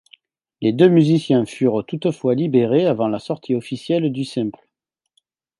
Les 0.61 0.73
deux 0.73 0.89
musiciens 0.89 1.45
furent 1.45 1.85
toutefois 1.85 2.33
libérés 2.33 2.87
avant 2.87 3.07
la 3.07 3.19
sortie 3.19 3.53
officielle 3.53 4.11
du 4.11 4.25
simple. 4.25 4.67